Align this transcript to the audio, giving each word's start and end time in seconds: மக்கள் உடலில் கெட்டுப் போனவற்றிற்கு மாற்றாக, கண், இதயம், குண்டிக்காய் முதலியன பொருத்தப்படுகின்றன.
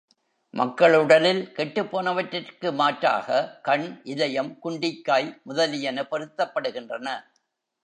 மக்கள் 0.53 0.95
உடலில் 0.95 1.51
கெட்டுப் 1.51 1.91
போனவற்றிற்கு 1.91 2.73
மாற்றாக, 2.73 3.59
கண், 3.61 4.01
இதயம், 4.03 4.51
குண்டிக்காய் 4.63 5.29
முதலியன 5.43 6.07
பொருத்தப்படுகின்றன. 6.11 7.07